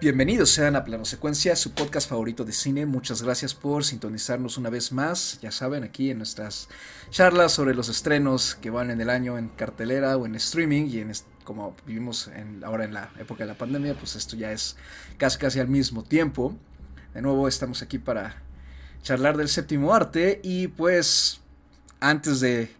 [0.00, 2.86] Bienvenidos sean a Plano Secuencia, su podcast favorito de cine.
[2.86, 5.38] Muchas gracias por sintonizarnos una vez más.
[5.42, 6.70] Ya saben, aquí en nuestras
[7.10, 11.00] charlas sobre los estrenos que van en el año en cartelera o en streaming y
[11.00, 11.12] en
[11.44, 12.30] como vivimos
[12.64, 14.78] ahora en la época de la pandemia, pues esto ya es
[15.18, 16.56] casi casi al mismo tiempo.
[17.12, 18.42] De nuevo estamos aquí para
[19.02, 21.42] charlar del séptimo arte y pues
[22.00, 22.74] antes de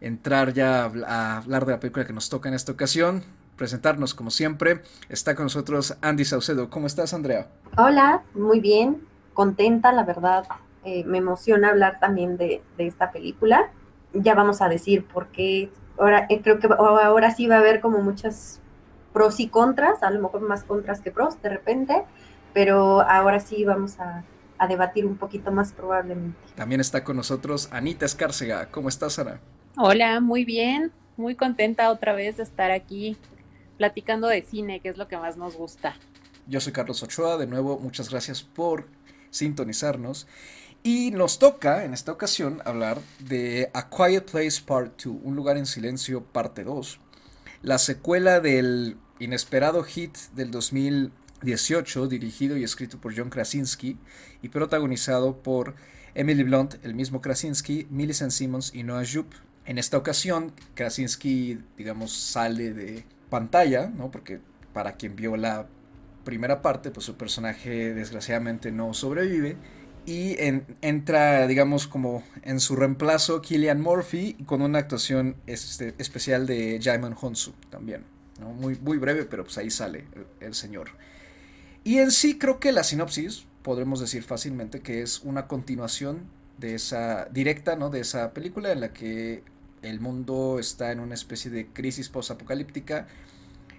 [0.00, 3.22] entrar ya a hablar de la película que nos toca en esta ocasión,
[3.60, 4.80] presentarnos como siempre.
[5.10, 6.70] Está con nosotros Andy Saucedo.
[6.70, 7.48] ¿Cómo estás, Andrea?
[7.76, 9.02] Hola, muy bien,
[9.34, 10.44] contenta, la verdad.
[10.82, 13.70] Eh, me emociona hablar también de, esta película.
[14.14, 15.70] Ya vamos a decir por qué.
[15.98, 18.62] Ahora, eh, creo que ahora sí va a haber como muchas
[19.12, 22.04] pros y contras, a lo mejor más contras que pros de repente,
[22.54, 24.24] pero ahora sí vamos a,
[24.56, 26.38] a debatir un poquito más probablemente.
[26.54, 28.70] También está con nosotros Anita Escárcega.
[28.70, 29.38] ¿Cómo estás, Ana?
[29.76, 33.18] Hola, muy bien, muy contenta otra vez de estar aquí
[33.80, 35.96] platicando de cine, que es lo que más nos gusta.
[36.46, 38.86] Yo soy Carlos Ochoa, de nuevo muchas gracias por
[39.30, 40.26] sintonizarnos.
[40.82, 45.56] Y nos toca en esta ocasión hablar de A Quiet Place Part 2, Un lugar
[45.56, 47.00] en silencio parte 2,
[47.62, 53.96] la secuela del inesperado hit del 2018, dirigido y escrito por John Krasinski
[54.42, 55.74] y protagonizado por
[56.12, 59.38] Emily Blunt, el mismo Krasinski, Millicent Simmons y Noah Jupe.
[59.64, 64.10] En esta ocasión, Krasinski, digamos, sale de pantalla, ¿no?
[64.10, 64.40] Porque
[64.72, 65.66] para quien vio la
[66.24, 69.56] primera parte, pues su personaje desgraciadamente no sobrevive.
[70.06, 70.36] Y
[70.80, 77.14] entra, digamos, como en su reemplazo Killian Murphy con una actuación este, especial de Jaimon
[77.20, 78.04] Honsu también.
[78.40, 80.06] Muy, muy breve, pero pues ahí sale
[80.40, 80.88] el, señor.
[81.84, 86.22] Y en sí creo que la sinopsis, podremos decir fácilmente que es una continuación
[86.56, 87.90] de esa directa, ¿no?
[87.90, 89.42] De esa película en la que
[89.82, 93.08] el mundo está en una especie de crisis post-apocalíptica,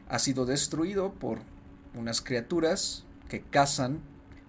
[0.10, 1.40] ha sido destruido por
[1.94, 4.00] unas criaturas que cazan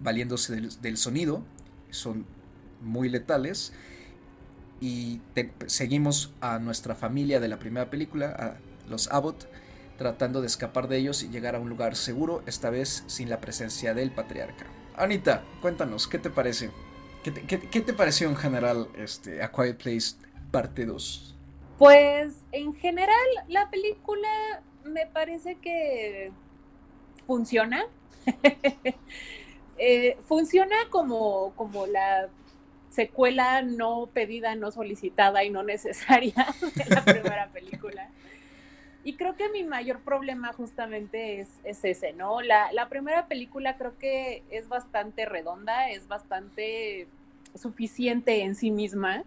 [0.01, 1.43] valiéndose del, sonido,
[1.91, 2.27] son
[2.81, 3.73] muy letales,
[4.81, 5.21] y
[5.67, 9.47] seguimos a nuestra familia de la primera película, a los Abbott,
[9.97, 13.41] tratando de escapar de ellos y llegar a un lugar seguro, esta vez sin la
[13.41, 14.67] presencia del patriarca.
[14.97, 16.71] Anita, cuéntanos, ¿qué te parece?
[17.23, 20.17] ¿Qué te, pareció en general este, A Quiet Place
[20.51, 21.32] parte 2?
[21.79, 23.17] Pues en general
[23.49, 26.33] la película me parece que
[27.27, 27.87] funciona.
[29.79, 32.29] Eh, funciona como, como la
[32.91, 36.35] secuela no pedida, no solicitada y no necesaria
[36.77, 38.09] de la primera película.
[39.03, 42.43] Y creo que mi mayor problema justamente es, ese, ¿no?
[42.43, 47.09] La, la, primera película creo que es bastante redonda, es bastante
[47.57, 49.25] suficiente en sí misma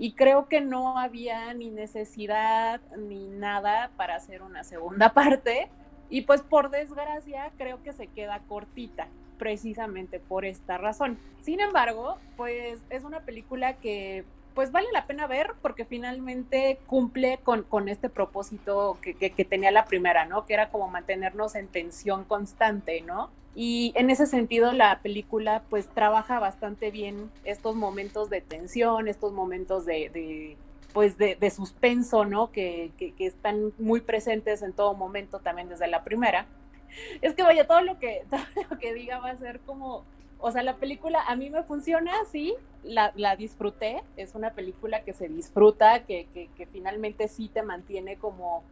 [0.00, 5.68] y creo que no había ni necesidad ni nada para hacer una segunda parte.
[6.08, 9.08] Y pues por desgracia creo que se queda cortita,
[9.38, 11.18] precisamente por esta razón.
[11.42, 14.24] Sin embargo, pues es una película que
[14.60, 19.70] pues vale la pena ver porque finalmente cumple con, con este propósito que, que, tenía
[19.70, 20.44] la primera, ¿no?
[20.44, 23.30] Que era como mantenernos en tensión constante, ¿no?
[23.54, 29.32] Y en ese sentido la película pues trabaja bastante bien estos momentos de tensión, estos
[29.32, 30.58] momentos de,
[30.92, 32.52] pues de, suspenso, ¿no?
[32.52, 36.44] Que, que, están muy presentes en todo momento también desde la primera.
[37.22, 40.04] Es que vaya, todo lo que, todo lo que diga va a ser como,
[40.40, 45.02] o sea, la película a mí me funciona, sí, la, la disfruté, es una película
[45.02, 48.64] que se disfruta, que, que finalmente sí te mantiene como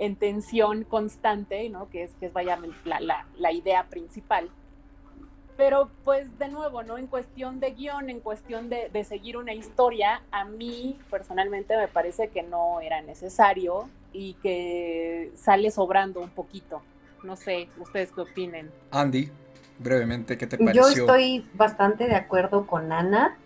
[0.00, 1.90] en tensión constante, ¿no?
[1.90, 4.48] Que es, que es vaya la, la, idea principal.
[5.58, 6.96] Pero pues de nuevo, ¿no?
[6.96, 11.86] En cuestión de guion, en cuestión de, de, seguir una historia, a mí personalmente me
[11.86, 16.80] parece que no era necesario y que sale sobrando un poquito.
[17.22, 18.70] No sé, ustedes qué opinen.
[18.90, 19.30] Andy,
[19.80, 20.82] brevemente, ¿qué te pareció?
[20.82, 23.36] Yo estoy bastante de acuerdo con Ana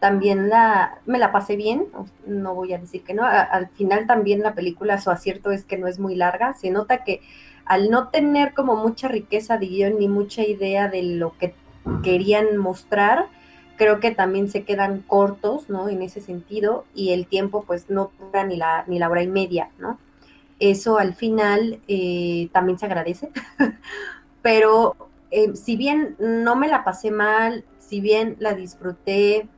[0.00, 1.86] también la, me la pasé bien,
[2.26, 5.76] no voy a decir que no, al final también la película, su acierto es que
[5.76, 7.20] no es muy larga, se nota que
[7.64, 11.54] al no tener como mucha riqueza de guion ni mucha idea de lo que
[12.02, 13.26] querían mostrar,
[13.76, 15.88] creo que también se quedan cortos, ¿no?
[15.88, 19.28] En ese sentido, y el tiempo pues no dura ni la, ni la hora y
[19.28, 19.98] media, ¿no?
[20.60, 23.30] Eso al final eh, también se agradece,
[24.42, 29.48] pero eh, si bien no me la pasé mal, si bien la disfruté,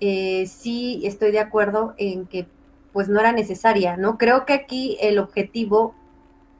[0.00, 2.46] eh, sí estoy de acuerdo en que
[2.92, 4.18] pues no era necesaria, ¿no?
[4.18, 5.94] Creo que aquí el objetivo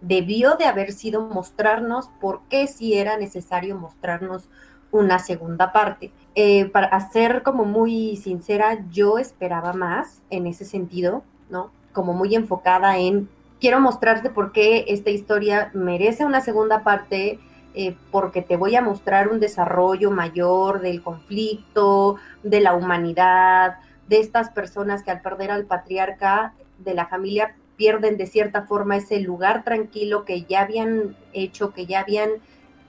[0.00, 4.48] debió de haber sido mostrarnos por qué sí era necesario mostrarnos
[4.92, 6.10] una segunda parte.
[6.34, 11.70] Eh, para ser como muy sincera, yo esperaba más en ese sentido, ¿no?
[11.92, 13.28] Como muy enfocada en,
[13.60, 17.38] quiero mostrarte por qué esta historia merece una segunda parte,
[17.74, 23.78] eh, porque te voy a mostrar un desarrollo mayor del conflicto, de la humanidad,
[24.08, 28.96] de estas personas que al perder al patriarca de la familia pierden de cierta forma
[28.96, 32.30] ese lugar tranquilo que ya habían hecho, que ya habían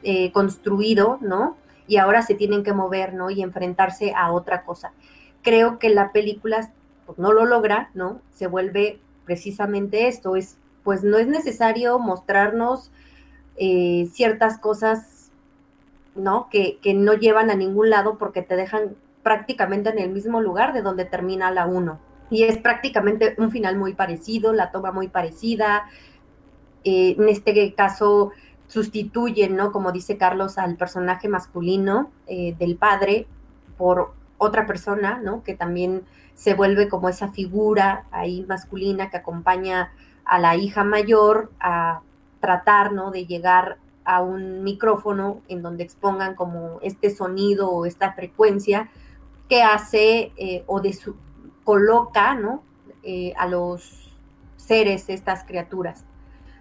[0.03, 1.57] eh, construido, ¿no?
[1.87, 3.29] Y ahora se tienen que mover, ¿no?
[3.29, 4.93] Y enfrentarse a otra cosa.
[5.43, 6.71] Creo que la película
[7.05, 8.19] pues, no lo logra, ¿no?
[8.33, 12.91] Se vuelve precisamente esto, es, pues no es necesario mostrarnos
[13.57, 15.31] eh, ciertas cosas,
[16.15, 16.49] ¿no?
[16.49, 20.73] Que, que no llevan a ningún lado porque te dejan prácticamente en el mismo lugar
[20.73, 21.99] de donde termina la 1.
[22.29, 25.83] Y es prácticamente un final muy parecido, la toma muy parecida.
[26.83, 28.31] Eh, en este caso
[28.67, 29.71] sustituyen, ¿no?
[29.71, 33.27] Como dice Carlos, al personaje masculino eh, del padre
[33.77, 35.43] por otra persona, ¿no?
[35.43, 36.03] Que también
[36.35, 39.91] se vuelve como esa figura ahí masculina que acompaña
[40.23, 42.01] a la hija mayor a
[42.41, 43.11] tratar, ¿no?
[43.11, 48.89] De llegar a un micrófono en donde expongan como este sonido o esta frecuencia
[49.47, 51.15] que hace eh, o de su,
[51.63, 52.63] coloca ¿no?
[53.03, 54.13] Eh, a los
[54.57, 56.03] seres, estas criaturas.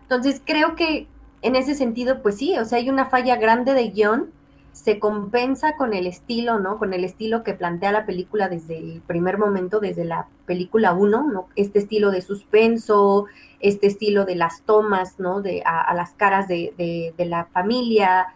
[0.03, 1.09] Entonces creo que
[1.43, 4.33] en ese sentido, pues sí, o sea, hay una falla grande de guion,
[4.72, 6.78] se compensa con el estilo, ¿no?
[6.78, 11.31] Con el estilo que plantea la película desde el primer momento, desde la película 1,
[11.32, 11.49] ¿no?
[11.56, 13.26] Este estilo de suspenso,
[13.61, 15.43] este estilo de las tomas, ¿no?
[15.43, 16.72] De, a, las caras de,
[17.17, 18.28] de la familia,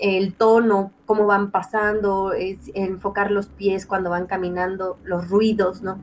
[0.00, 5.98] el tono, cómo van pasando, es enfocar los pies cuando van caminando, los ruidos, ¿no?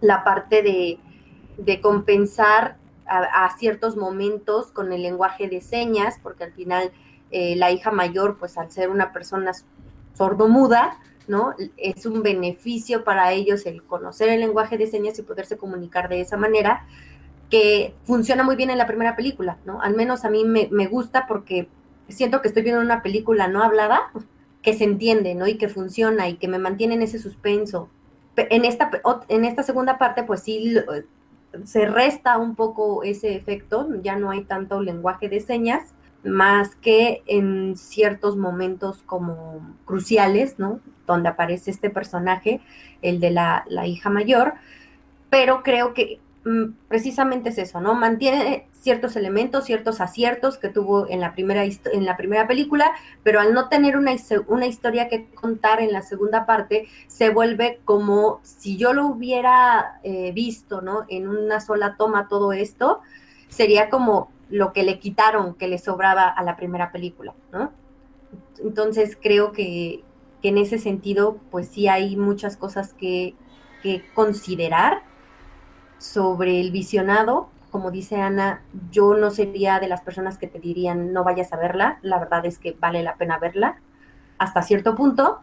[0.00, 2.76] La parte de, compensar
[3.06, 6.92] a, ciertos momentos con el lenguaje de señas, porque al final
[7.32, 9.52] eh, la hija mayor, pues al ser una persona
[10.14, 11.54] sordomuda, ¿no?
[11.76, 16.20] Es un beneficio para ellos el conocer el lenguaje de señas y poderse comunicar de
[16.20, 16.86] esa manera,
[17.50, 19.80] que funciona muy bien en la primera película, ¿no?
[19.82, 21.68] Al menos a mí me, me gusta porque
[22.08, 24.12] siento que estoy viendo una película no hablada
[24.62, 25.46] que se entiende, ¿no?
[25.46, 27.88] Y que funciona y que me mantiene en ese suspenso.
[28.36, 28.90] En esta,
[29.28, 30.74] en esta segunda parte, pues sí,
[31.64, 35.92] se resta un poco ese efecto, ya no hay tanto lenguaje de señas,
[36.24, 40.80] más que en ciertos momentos como cruciales, ¿no?
[41.06, 42.60] Donde aparece este personaje,
[43.02, 44.54] el de la, la hija mayor,
[45.30, 47.94] pero creo que Mm, precisamente es eso, ¿no?
[47.94, 52.90] Mantiene ciertos elementos, ciertos aciertos que tuvo en la primera, en la primera película,
[53.22, 54.12] pero al no tener una,
[54.48, 60.00] una historia que contar en la segunda parte, se vuelve como si yo lo hubiera
[60.02, 61.04] eh, visto, ¿no?
[61.08, 63.00] En una sola toma todo esto,
[63.48, 67.34] sería como lo que le quitaron, que le sobraba a la primera película.
[68.62, 70.04] Entonces creo que,
[70.42, 73.34] que en ese sentido, pues sí hay muchas cosas que,
[73.82, 75.02] que considerar
[75.96, 81.14] sobre el visionado, como dice Ana, yo no sería de las personas que te dirían
[81.14, 83.78] no vayas a verla, la verdad es que vale la pena verla
[84.36, 85.40] hasta cierto punto,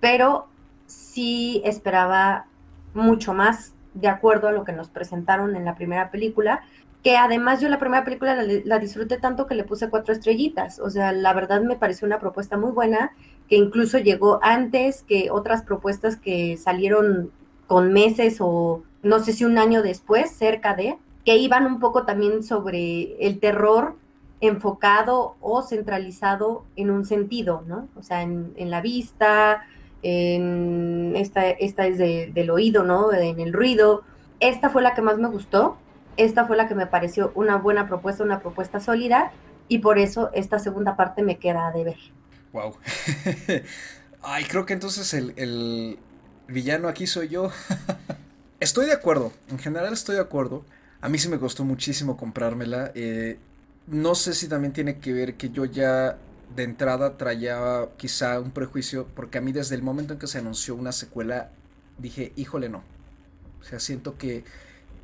[0.00, 0.48] pero
[0.84, 2.46] sí esperaba
[2.92, 6.62] mucho más de acuerdo a lo que nos presentaron en la primera película,
[7.02, 10.90] que además yo la primera película la, disfruté tanto que le puse cuatro estrellitas, o
[10.90, 13.12] sea, la verdad me pareció una propuesta muy buena,
[13.48, 17.30] que incluso llegó antes que otras propuestas que salieron
[17.66, 22.04] con meses o no sé si un año después, cerca de, que iban un poco
[22.04, 23.96] también sobre el terror
[24.40, 27.88] enfocado o centralizado en un sentido, ¿no?
[27.96, 29.66] O sea, en, la vista,
[30.02, 33.12] en esta, esta es del oído, ¿no?
[33.12, 34.02] En el ruido.
[34.40, 35.76] Esta fue la que más me gustó,
[36.16, 39.32] esta fue la que me pareció una buena propuesta, una propuesta sólida,
[39.68, 41.98] y por eso esta segunda parte me queda de ver.
[42.52, 42.76] Wow.
[44.22, 45.98] Ay, creo que entonces el, el
[46.48, 47.50] villano aquí soy yo.
[48.60, 50.66] Estoy de acuerdo, en general estoy de acuerdo.
[51.00, 52.92] A mí sí me costó muchísimo comprármela.
[52.94, 53.38] Eh,
[53.86, 56.18] no sé si también tiene que ver que yo ya
[56.54, 60.38] de entrada traía quizá un prejuicio, porque a mí desde el momento en que se
[60.38, 61.48] anunció una secuela
[61.96, 62.82] dije, híjole no.
[63.62, 64.44] O sea, siento que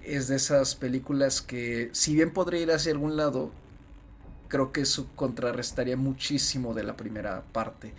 [0.07, 3.51] es de esas películas que si bien podría ir hacia algún lado,
[4.49, 7.93] creo que eso contrarrestaría muchísimo de la primera parte.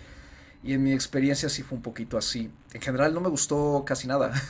[0.63, 2.49] Y en mi experiencia sí fue un poquito así.
[2.73, 4.31] En general no me gustó casi nada.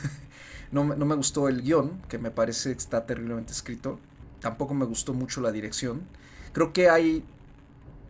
[0.70, 3.98] No, me gustó el guion, que me parece que está terriblemente escrito.
[4.40, 6.02] Tampoco me gustó mucho la dirección.
[6.52, 7.24] Creo que hay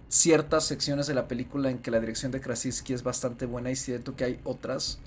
[0.09, 3.77] ciertas secciones de la película en que la dirección de Krasinski es bastante buena y
[3.77, 4.99] siento que hay otras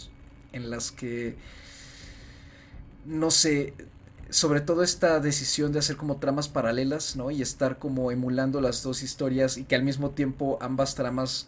[0.53, 1.35] en las que
[3.05, 3.73] no sé,
[4.31, 7.31] sobre todo esta decisión de hacer como tramas paralelas, ¿no?
[7.31, 11.47] Y estar como emulando las dos historias y que al mismo tiempo ambas tramas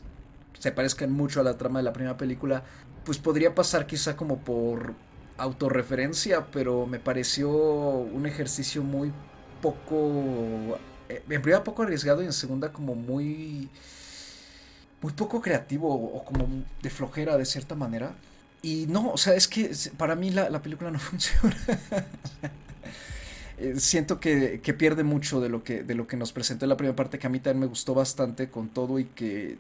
[0.60, 2.64] se parezcan mucho a la trama de la primera película,
[3.06, 4.94] pues podría pasar quizá como por
[5.38, 9.14] autorreferencia, pero me pareció un ejercicio muy
[9.62, 13.70] poco, eh, en primera poco arriesgado y en segunda como muy,
[15.02, 16.48] muy poco creativo o como
[16.82, 18.14] de flojera de cierta manera.
[18.62, 21.56] Y no, o sea, es que para mí la, la película no funciona.
[23.58, 26.70] Eh, siento que, que, pierde mucho de lo que, de lo que nos presentó en
[26.70, 29.58] la primera parte, que a mí también me gustó bastante con todo y que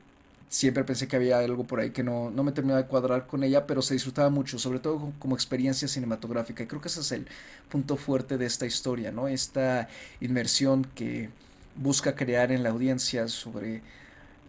[0.53, 3.43] siempre pensé que había algo por ahí que no, no me terminaba de cuadrar con
[3.43, 6.63] ella, pero se disfrutaba mucho, sobre todo como experiencia cinematográfica.
[6.63, 7.27] Y creo que ese es el
[7.69, 9.27] punto fuerte de esta historia, ¿no?
[9.27, 9.89] Esta
[10.21, 11.29] inmersión que
[11.75, 13.81] busca crear en la audiencia sobre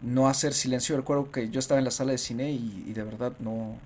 [0.02, 0.96] no hacer silencio.
[0.96, 3.78] Recuerdo que yo estaba en la sala de cine y, de verdad no...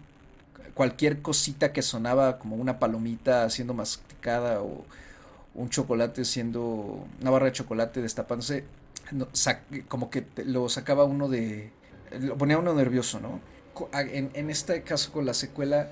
[0.75, 4.85] Cualquier cosita que sonaba como una palomita siendo masticada o
[5.59, 7.07] un chocolate siendo...
[7.21, 8.65] una barra de chocolate destapándose,
[9.88, 11.71] como que lo sacaba uno de
[12.21, 13.41] lo ponía uno nervioso, ¿no?
[13.93, 15.91] En, en, este caso con la secuela,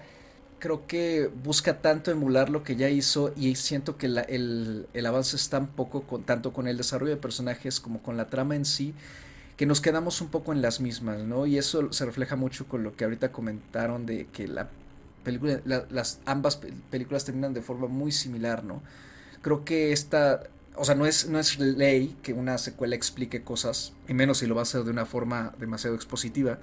[0.58, 5.36] creo que busca tanto emular lo que ya hizo y siento que el, el, avance
[5.36, 8.64] es tan poco, con, tanto con el desarrollo de personajes como con la trama en
[8.64, 8.94] sí,
[9.56, 11.46] que nos quedamos un poco en las mismas, ¿no?
[11.46, 14.68] Y eso se refleja mucho con lo que ahorita comentaron de que la
[15.22, 18.82] película, las ambas películas terminan de forma muy similar, ¿no?
[19.46, 20.42] Creo que esta
[20.74, 24.46] o sea, no es, no es ley que una secuela explique cosas, y menos si
[24.48, 26.58] lo va a hacer de una forma demasiado expositiva,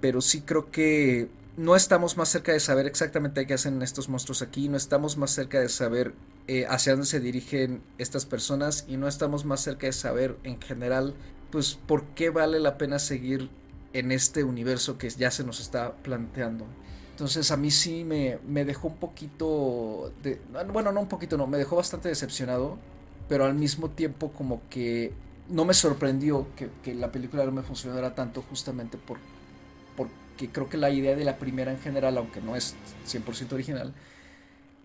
[0.00, 4.42] pero sí creo que no estamos más cerca de saber exactamente qué hacen estos monstruos
[4.42, 6.14] aquí, no estamos más cerca de saber
[6.46, 10.62] eh, hacia dónde se dirigen estas personas y no estamos más cerca de saber en
[10.62, 11.16] general,
[11.50, 13.50] pues, por qué vale la pena seguir
[13.92, 16.64] en este universo que ya se nos está planteando.
[17.18, 20.40] Entonces a mí sí me, me dejó un poquito de...
[20.72, 22.78] Bueno, no un poquito, no, me dejó bastante decepcionado
[23.28, 25.12] pero al mismo tiempo como que
[25.48, 29.18] no me sorprendió que, la película no me funcionara tanto justamente por,
[29.96, 32.74] porque creo que la idea de la primera en general, aunque no es
[33.06, 33.94] 100% original,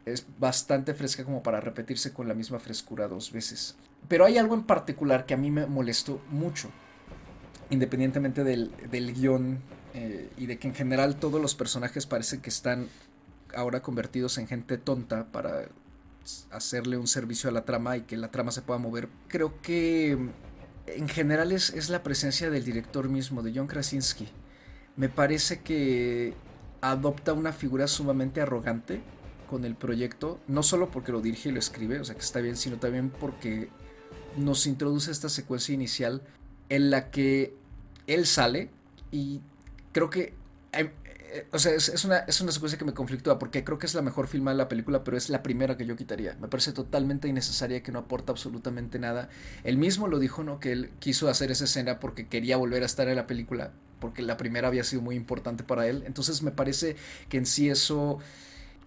[0.05, 3.75] es bastante fresca como para repetirse con la misma frescura dos veces.
[4.09, 6.69] Pero hay algo en particular que a mí me molestó mucho,
[7.69, 9.59] independientemente del, del guion
[9.93, 12.87] eh, y de que en general todos los personajes parecen que están
[13.55, 15.67] ahora convertidos en gente tonta para
[16.51, 19.09] hacerle un servicio a la trama y que la trama se pueda mover.
[19.27, 20.17] Creo que
[20.87, 24.27] en general es, es la presencia del director mismo, de John Krasinski.
[24.95, 26.33] Me parece que
[26.81, 29.01] adopta una figura sumamente arrogante
[29.49, 32.41] con el proyecto, no solo porque lo dirige y lo escribe, o sea que está
[32.41, 33.69] bien, sino también porque
[34.37, 36.21] nos introduce esta secuencia inicial
[36.69, 37.53] en la que
[38.07, 38.69] él sale
[39.11, 39.41] y
[39.93, 40.33] creo que
[41.33, 43.95] eh, o sea, es, una, es una secuencia que me conflictúa porque creo que es
[43.95, 46.37] la mejor filma de la película, pero es la primera que yo quitaría.
[46.39, 49.29] Me parece totalmente innecesaria, que no aporta absolutamente nada.
[49.63, 50.59] Él mismo lo dijo, ¿no?
[50.59, 54.21] Que él quiso hacer esa escena porque quería volver a estar en la película, porque
[54.21, 56.03] la primera había sido muy importante para él.
[56.05, 56.95] Entonces me parece
[57.29, 58.19] que en sí eso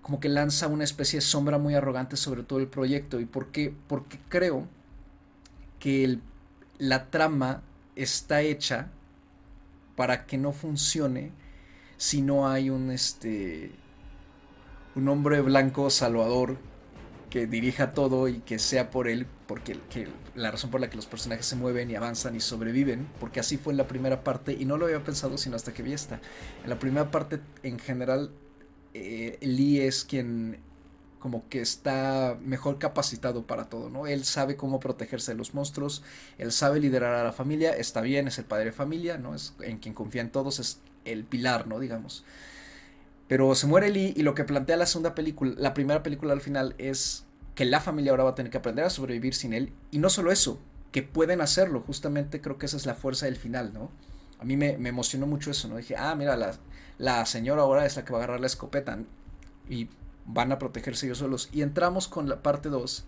[0.01, 3.19] como que lanza una especie de sombra muy arrogante sobre todo el proyecto.
[3.19, 3.75] ¿Y por qué?
[3.89, 4.69] Porque creo
[5.81, 6.21] que
[6.79, 7.65] la trama
[7.97, 8.93] está hecha
[9.97, 11.33] para que no funcione
[11.97, 13.73] si no hay un este
[14.95, 16.59] un hombre blanco salvador
[17.31, 19.77] que dirija todo y que sea por él, porque
[20.35, 23.59] la razón por la que los personajes se mueven y avanzan y sobreviven, porque así
[23.59, 26.21] fue en la primera parte y no lo había pensado sino hasta que vi esta.
[26.63, 28.31] En la primera parte en general
[28.95, 30.61] eh, Lee es quien
[31.19, 34.07] como que está mejor capacitado para todo, ¿no?
[34.07, 36.03] Él sabe cómo protegerse de los monstruos,
[36.39, 39.35] él sabe liderar a la familia, está bien, es el padre de familia, ¿no?
[39.35, 41.81] Es en quien confía en todos, es el pilar, ¿no?
[41.81, 42.25] Digamos.
[43.29, 46.41] Pero se muere Lee y lo que plantea la segunda película, la primera película al
[46.41, 47.25] final es
[47.57, 49.73] que la familia ahora va a tener que aprender a sobrevivir sin él.
[49.91, 50.61] Y no solo eso,
[50.93, 51.83] que pueden hacerlo.
[51.85, 53.91] Justamente creo que esa es la fuerza del final, ¿no?
[54.39, 55.77] A mí me, emocionó mucho eso, ¿no?
[55.77, 56.53] Dije, ah, mira, la,
[56.99, 58.99] la, señora ahora es la que va a agarrar la escopeta
[59.69, 59.89] y
[60.27, 61.49] van a protegerse ellos solos.
[61.53, 63.07] Y entramos con la parte 2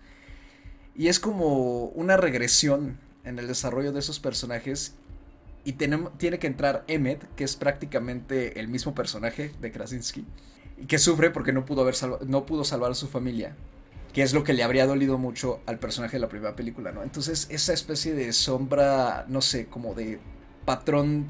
[0.95, 4.95] y es como una regresión en el desarrollo de esos personajes
[5.63, 10.25] y tiene que entrar Emmet, que es prácticamente el mismo personaje de Krasinski,
[10.77, 11.95] y que sufre porque no pudo, haber
[12.25, 13.55] no pudo salvar a su familia,
[14.13, 17.03] que es lo que le habría dolido mucho al personaje de la primera película, ¿no?
[17.03, 20.19] Entonces, esa especie de sombra, no sé, como de
[20.65, 21.27] patrón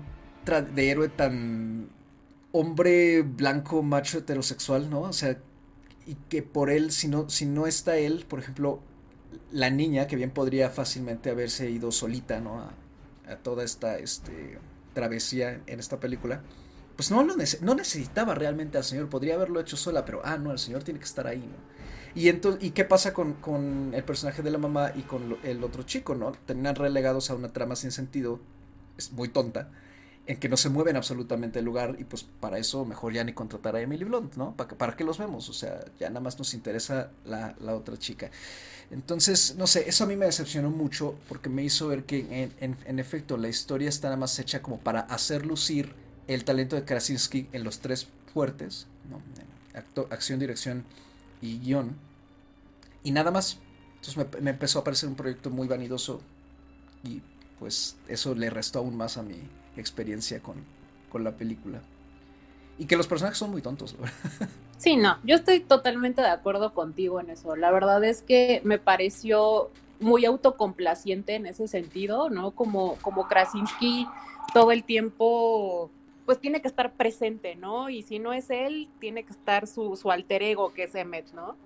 [0.73, 1.89] de héroe tan
[2.51, 5.01] hombre blanco, macho, heterosexual, ¿no?
[5.01, 5.37] O sea,
[6.09, 8.79] y que por él, si no, si no está él, por ejemplo,
[9.51, 12.63] la niña, que bien podría fácilmente haberse ido solita, ¿no?
[13.27, 14.57] a toda esta este,
[14.95, 16.41] travesía en esta película,
[16.95, 20.57] pues no, no necesitaba realmente al Señor, podría haberlo hecho sola, pero ah, no, el
[20.57, 21.79] Señor tiene que estar ahí, ¿no?
[22.15, 25.63] Y, entonces, ¿y qué pasa con, con, el personaje de la mamá y con el
[25.63, 26.31] otro chico, ¿no?
[26.47, 28.39] Terminan relegados a una trama sin sentido,
[28.97, 29.69] es muy tonta,
[30.29, 33.33] en que no se mueven absolutamente el lugar y pues para eso mejor ya ni
[33.33, 34.55] contratar a Emily Blunt, ¿no?
[34.55, 35.49] ¿Para, para qué los vemos?
[35.49, 38.29] O sea, ya nada más nos interesa la, la, otra chica.
[38.91, 42.77] Entonces, no sé, eso a mí me decepcionó mucho porque me hizo ver que en,
[42.85, 45.95] en, efecto la historia está nada más hecha como para hacer lucir
[46.27, 49.19] el talento de Krasinski en los tres fuertes, ¿no?
[49.73, 50.85] Acto, acción, dirección
[51.41, 51.95] y guion.
[53.03, 53.57] Y nada más.
[53.95, 56.21] Entonces me, me empezó a parecer un proyecto muy vanidoso
[57.03, 57.23] y
[57.57, 59.41] pues eso le restó aún más a mi
[59.79, 60.55] experiencia con,
[61.11, 61.81] con la película.
[62.77, 63.95] Y que los personajes son muy tontos.
[64.79, 67.57] Sí, no, yo estoy totalmente de acuerdo contigo en eso.
[67.57, 72.51] La verdad es que me pareció muy autocomplaciente en ese sentido, ¿no?
[72.51, 74.07] Como, como Krasinski
[74.53, 75.91] todo el tiempo
[76.25, 77.89] pues tiene que estar presente, ¿no?
[77.89, 81.33] Y si no es él, tiene que estar su, su alter ego, que es Emmet,
[81.33, 81.57] ¿no?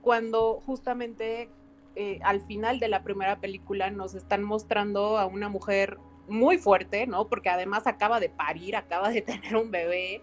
[0.00, 1.50] Cuando justamente
[1.96, 5.98] eh, al final de la primera película nos están mostrando a una mujer
[6.30, 7.26] muy fuerte, ¿no?
[7.28, 10.22] Porque además acaba de parir, acaba de tener un bebé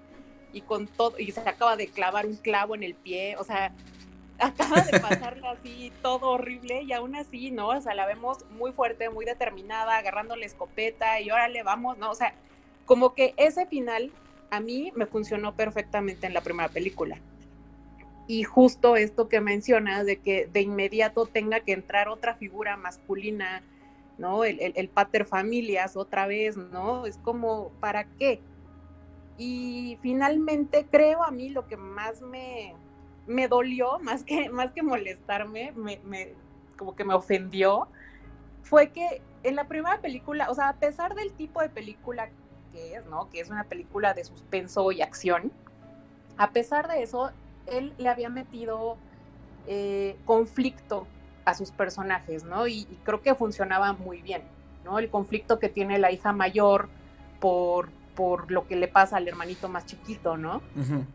[0.54, 3.74] y con todo, y se acaba de clavar un clavo en el pie, o sea,
[4.40, 7.70] acaba de pasarle así todo horrible y aún así, ¿no?
[7.70, 12.10] O sea, la vemos muy fuerte, muy determinada, agarrando la escopeta y órale, vamos, ¿no?
[12.12, 12.34] O sea,
[12.86, 14.12] como que ese final
[14.50, 17.18] a mí me funcionó perfectamente en la primera película.
[18.28, 23.62] Y justo esto que mencionas de que de inmediato tenga que entrar otra figura masculina,
[24.18, 24.44] ¿no?
[24.44, 27.06] El, el, el pater familias otra vez, ¿no?
[27.06, 28.42] Es como, ¿para qué?
[29.38, 32.74] Y finalmente creo a mí lo que más me,
[33.28, 36.34] me dolió, más que, más que molestarme, me, me,
[36.78, 37.88] como que me ofendió,
[38.64, 42.30] fue que en la primera película, o sea, a pesar del tipo de película
[42.74, 43.30] que es, ¿no?
[43.30, 45.52] Que es una película de suspenso y acción.
[46.38, 47.32] A pesar de eso,
[47.66, 48.98] él le había metido
[49.68, 51.08] eh, conflicto
[51.48, 52.68] a sus personajes, ¿no?
[52.68, 54.42] Y, y, creo que funcionaba muy bien,
[54.84, 55.00] ¿no?
[55.00, 56.90] El conflicto que tiene la hija mayor
[57.40, 60.58] por, por lo que le pasa al hermanito más chiquito, ¿no?
[60.76, 61.06] Uh -huh.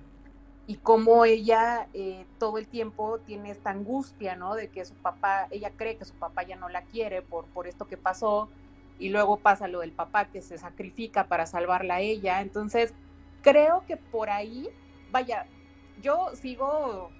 [0.66, 4.54] Y cómo ella eh, todo el tiempo tiene esta angustia, ¿no?
[4.54, 7.66] De que su papá, ella cree que su papá ya no la quiere por, por
[7.66, 8.48] esto que pasó,
[8.98, 12.40] y luego pasa lo del papá que se sacrifica para salvarla a ella.
[12.40, 12.94] Entonces,
[13.42, 14.70] creo que por ahí,
[15.10, 15.44] vaya,
[16.00, 17.10] yo sigo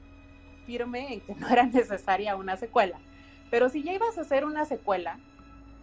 [0.66, 2.98] firme en que no era necesaria una secuela,
[3.51, 5.18] pero si ya ibas a hacer una secuela,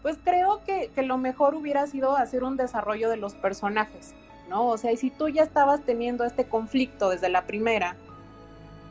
[0.01, 4.13] pues creo que, que lo mejor hubiera sido hacer un desarrollo de los personajes,
[4.49, 4.67] ¿no?
[4.67, 7.95] O sea, y si tú ya estabas teniendo este conflicto desde la primera,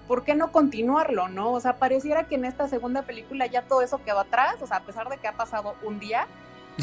[0.08, 1.52] ¿por qué no continuarlo, no?
[1.52, 4.78] O sea, pareciera que en esta segunda película ya todo eso quedó atrás, o sea,
[4.78, 6.26] a pesar de que ha pasado un día,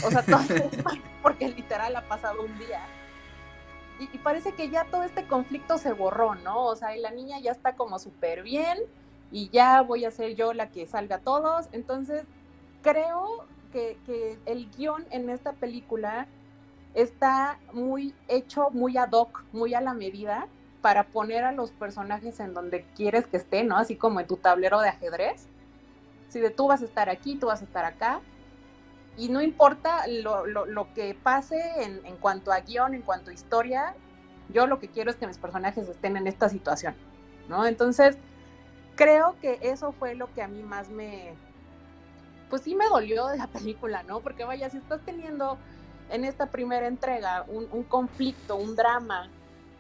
[0.06, 0.40] o sea, todo,
[1.22, 2.82] porque literal ha pasado un día.
[4.00, 6.66] Y, parece que ya todo este conflicto se borró, ¿no?
[6.66, 8.78] O sea, la niña ya está como súper bien
[9.32, 11.68] y ya voy a ser yo la que salga a todos.
[11.72, 12.24] Entonces,
[12.82, 16.28] creo que, que el guion en esta película
[16.94, 20.48] está muy hecho, muy ad hoc, muy a la medida
[20.82, 23.78] para poner a los personajes en donde quieres que estén, ¿no?
[23.78, 25.48] Así como en tu tablero de ajedrez.
[26.30, 28.22] Si de tú vas a estar aquí, tú vas a estar acá,
[29.18, 33.32] y no importa lo, lo, lo que pase en, en, cuanto a guion, en cuanto
[33.32, 33.96] a historia,
[34.50, 36.96] yo lo que quiero es que mis personajes estén en esta situación,
[37.48, 37.66] ¿no?
[37.66, 38.18] Entonces,
[38.96, 41.34] creo que eso fue lo que a mí más me,
[42.50, 44.20] pues sí me dolió de la película, ¿no?
[44.20, 45.58] Porque vaya, si estás teniendo
[46.10, 49.30] en esta primera entrega un, un conflicto, un drama,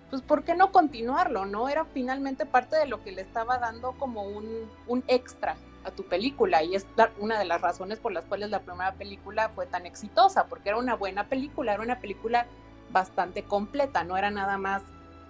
[0.09, 1.67] pues ¿por qué no continuarlo, no?
[1.67, 6.03] Era finalmente parte de lo que le estaba dando como un, un extra a tu
[6.03, 6.85] película y es
[7.19, 10.77] una de las razones por las cuales la primera película fue tan exitosa, porque era
[10.77, 12.47] una buena película, era una película
[12.91, 14.81] bastante completa, no era nada más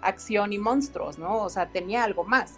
[0.02, 1.38] acción y monstruos, ¿no?
[1.38, 2.54] O sea, tenía algo más.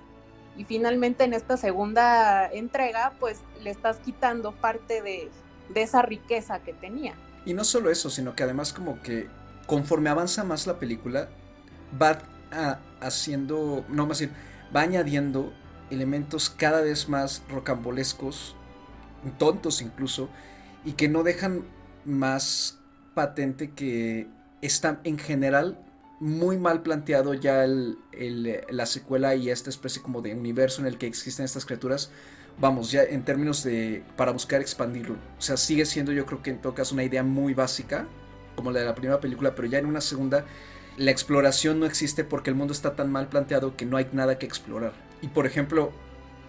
[0.57, 5.29] Y finalmente en esta segunda entrega, pues le estás quitando parte de,
[5.73, 7.13] de esa riqueza que tenía.
[7.45, 9.27] Y no solo eso, sino que además como que
[9.67, 11.29] conforme avanza más la película,
[12.01, 12.19] va
[13.01, 14.35] haciendo, no más decir,
[14.75, 15.53] va añadiendo
[15.89, 18.55] elementos cada vez más rocambolescos,
[19.37, 20.29] tontos incluso,
[20.85, 21.65] y que no dejan
[22.05, 22.79] más
[23.13, 24.27] patente que
[24.61, 25.83] está en general
[26.19, 27.97] muy mal planteado ya el,
[28.69, 32.11] la secuela y esta especie como de universo en el que existen estas criaturas.
[32.59, 34.03] Vamos, ya en términos de.
[34.15, 35.15] para buscar expandirlo.
[35.37, 38.07] O sea, sigue siendo, yo creo que en todo caso, una idea muy básica,
[38.55, 40.45] como la de la primera película, pero ya en una segunda,
[40.97, 44.39] la exploración no existe porque el mundo está tan mal planteado que no hay nada
[44.39, 44.93] que explorar.
[45.21, 45.91] Y por ejemplo,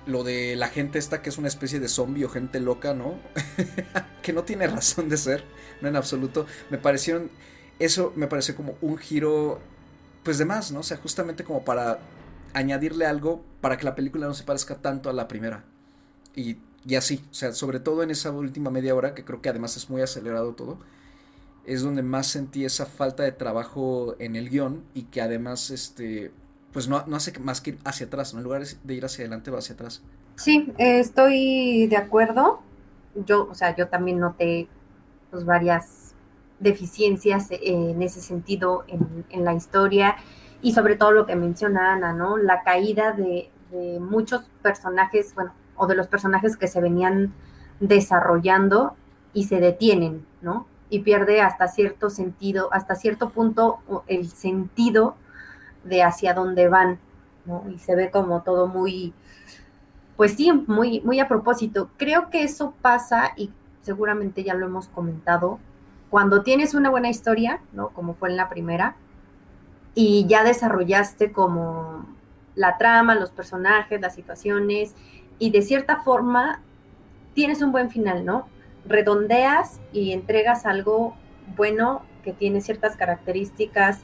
[0.06, 3.18] lo de la gente esta que es una especie de zombie o gente loca, ¿no?
[4.22, 5.44] que no tiene razón de ser,
[5.80, 6.46] no en absoluto.
[6.70, 7.30] Me parecieron,
[7.78, 9.60] eso me pareció como un giro,
[10.22, 10.80] pues de más, ¿no?
[10.80, 12.00] O sea, justamente como para
[12.54, 15.64] añadirle algo para que la película no se parezca tanto a la primera.
[16.34, 19.48] Y, y así, o sea, sobre todo en esa última media hora, que creo que
[19.50, 20.78] además es muy acelerado todo.
[21.66, 26.32] es donde más sentí esa falta de trabajo en el guion y que además, este,
[26.72, 28.40] pues no, no hace más que ir hacia atrás, ¿no?
[28.40, 30.02] en lugar de ir hacia adelante va hacia atrás.
[30.36, 32.60] Sí, estoy de acuerdo.
[33.14, 34.68] Yo, o sea, yo también noté
[35.30, 36.14] pues, varias
[36.60, 40.16] deficiencias en ese sentido en, en, la historia
[40.60, 42.36] y sobre todo lo que menciona Ana, ¿no?
[42.36, 47.32] La caída de, de muchos personajes, bueno, o de los personajes que se venían
[47.80, 48.96] desarrollando
[49.32, 50.66] y se detienen, ¿no?
[50.90, 55.16] Y pierde hasta cierto sentido, hasta cierto punto el sentido
[55.88, 56.98] de hacia dónde van.
[57.72, 59.14] Y se ve como todo muy,
[60.16, 61.90] pues sí, muy, muy a propósito.
[61.96, 63.50] Creo que eso pasa, y
[63.82, 65.58] seguramente ya lo hemos comentado,
[66.10, 67.88] cuando tienes una buena historia, ¿no?
[67.90, 68.96] Como fue en la primera,
[69.94, 72.04] y ya desarrollaste como
[72.54, 74.94] la trama, los personajes, las situaciones,
[75.38, 76.60] y de cierta forma
[77.34, 78.46] tienes un buen final, ¿no?
[78.86, 81.14] Redondeas y entregas algo
[81.56, 84.00] bueno que tiene ciertas características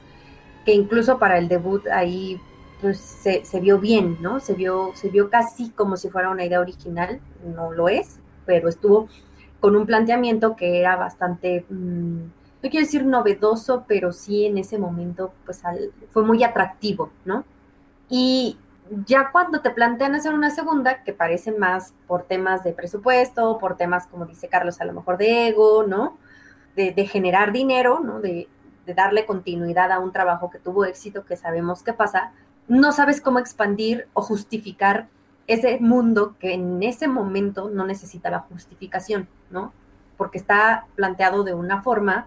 [0.65, 2.41] que incluso para el debut ahí
[2.81, 4.39] pues se, vio bien, ¿no?
[4.39, 7.19] Se vio, se vio casi como si fuera una idea original,
[7.55, 9.07] no lo es, pero estuvo
[9.59, 12.19] con un planteamiento que era bastante, mm,
[12.63, 15.61] no quiero decir novedoso, pero sí en ese momento pues
[16.11, 17.45] fue muy atractivo, ¿no?
[18.09, 18.57] Y
[19.05, 23.77] ya cuando te plantean hacer una segunda, que parece más por temas de presupuesto, por
[23.77, 26.17] temas, como dice Carlos, a lo mejor de ego, ¿no?
[26.75, 28.19] De, generar dinero, ¿no?
[28.19, 28.49] De,
[28.85, 32.31] de, darle continuidad a un trabajo que tuvo éxito, que sabemos que pasa,
[32.67, 35.07] no sabes cómo expandir o justificar
[35.47, 39.73] ese mundo que en ese momento no necesitaba justificación, ¿no?
[40.17, 42.25] Porque está planteado de una forma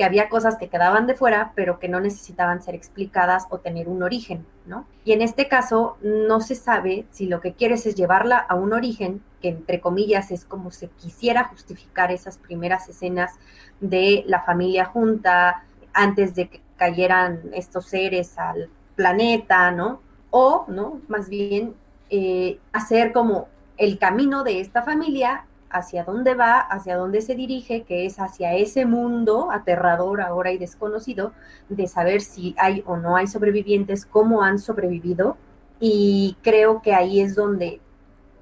[0.00, 3.86] que había cosas que quedaban de fuera, pero que no necesitaban ser explicadas o tener
[3.86, 4.86] un origen, ¿no?
[5.04, 8.72] Y en este caso no se sabe si lo que quieres es llevarla a un
[8.72, 13.34] origen, que entre comillas es como se quisiera justificar esas primeras escenas
[13.80, 20.00] de la familia junta antes de que cayeran estos seres al planeta, ¿no?
[20.30, 21.00] O, ¿no?
[21.08, 21.74] Más bien
[22.08, 27.84] eh, hacer como el camino de esta familia hacia dónde va, hacia dónde se dirige,
[27.84, 31.32] que es hacia ese mundo aterrador ahora y desconocido,
[31.68, 35.36] de saber si hay o no hay sobrevivientes, cómo han sobrevivido.
[35.78, 37.80] Y creo que ahí es donde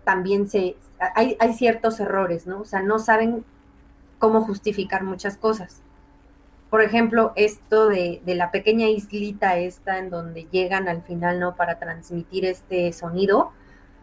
[0.05, 0.77] también se,
[1.15, 2.63] hay, hay ciertos errores, ¿no?
[2.63, 3.45] O sea, no saben
[4.19, 5.83] cómo justificar muchas cosas.
[6.71, 11.57] Por ejemplo, esto de, de, la pequeña islita esta en donde llegan al final, ¿no?
[11.57, 13.53] Para transmitir este sonido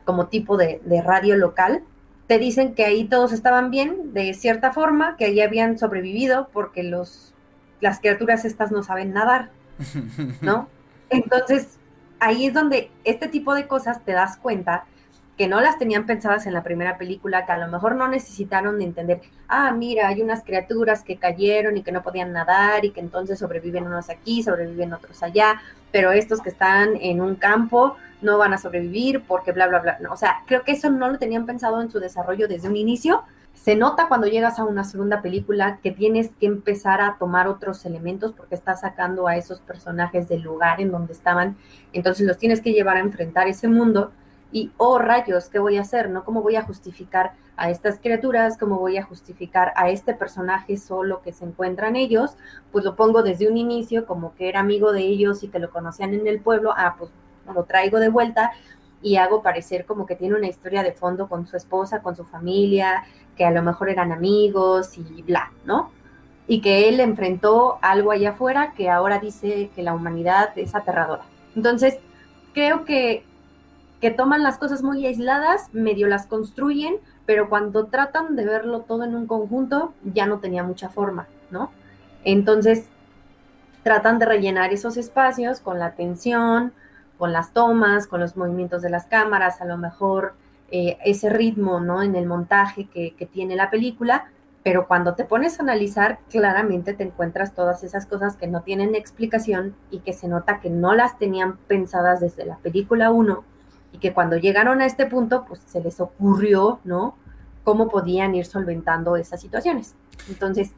[0.04, 1.84] como tipo de, de radio local
[2.28, 6.84] te dicen que ahí todos estaban bien, de cierta forma, que ahí habían sobrevivido porque
[6.84, 7.34] los,
[7.82, 9.51] las criaturas estas no saben nadar,
[10.41, 10.67] ¿no?
[11.10, 11.78] Entonces,
[12.19, 14.86] ahí es donde este tipo de cosas te das cuenta
[15.38, 18.78] que no las tenían pensadas en la primera película, que a lo mejor no necesitaron
[18.78, 22.91] de entender, ah, mira, hay unas criaturas que cayeron y que no podían nadar y
[22.91, 27.98] que entonces sobreviven unos aquí, sobreviven otros allá, pero estos que están en un campo
[28.21, 29.98] no van a sobrevivir porque bla, bla, bla.
[30.10, 33.24] o sea, creo que eso no lo tenían pensado en su desarrollo desde un inicio.
[33.54, 37.86] Se nota cuando llegas a una segunda película que tienes que empezar a tomar otros
[37.86, 41.58] elementos porque estás sacando a esos personajes del lugar en donde estaban,
[41.91, 44.12] entonces los tienes que llevar a enfrentar ese mundo
[44.56, 46.10] y, oh rayos, ¿qué voy a hacer?
[46.10, 46.24] ¿No?
[46.24, 48.58] ¿Cómo voy a justificar a estas criaturas?
[48.58, 52.38] ¿Cómo voy a justificar a este personaje solo que se encuentran ellos?
[52.72, 55.72] Pues lo pongo desde un inicio como que era amigo de ellos y que lo
[55.72, 57.12] conocían en el pueblo, ah, pues
[57.54, 58.54] lo traigo de vuelta
[59.02, 62.24] y hago parecer como que tiene una historia de fondo con su esposa, con su
[62.24, 63.04] familia,
[63.36, 65.91] que a lo mejor eran amigos y bla, ¿no?
[66.48, 71.24] Y que él enfrentó algo allá afuera que ahora dice que la humanidad es aterradora.
[71.58, 72.00] Entonces,
[72.54, 73.26] creo que
[74.06, 79.04] que toman las cosas muy aisladas, medio las construyen, pero cuando tratan de verlo todo
[79.04, 81.72] en un conjunto, ya no tenía mucha forma, ¿no?
[82.24, 82.86] Entonces,
[83.82, 86.72] tratan de rellenar esos espacios con la tensión,
[87.18, 90.36] con las tomas, con los movimientos de las cámaras, a lo mejor
[90.70, 92.04] eh, ese ritmo, ¿no?
[92.04, 94.26] En el montaje que, que tiene la película,
[94.62, 98.94] pero cuando te pones a analizar, claramente te encuentras todas esas cosas que no tienen
[98.94, 103.55] explicación y que se nota que no las tenían pensadas desde la película 1
[103.95, 107.15] y que cuando llegaron a este punto, pues se les ocurrió, ¿no?
[107.63, 109.95] Cómo podían ir solventando esas situaciones.
[110.27, 110.73] Entonces,